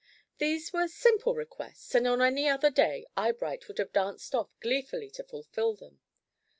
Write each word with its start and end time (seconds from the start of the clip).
These 0.39 0.73
were 0.73 0.87
simple 0.87 1.35
requests, 1.35 1.93
and 1.93 2.07
on 2.07 2.23
any 2.23 2.49
other 2.49 2.71
day 2.71 3.05
Eyebright 3.15 3.67
would 3.67 3.77
have 3.77 3.93
danced 3.93 4.33
off 4.33 4.49
gleefully 4.59 5.11
to 5.11 5.23
fulfil 5.23 5.75
them. 5.75 5.99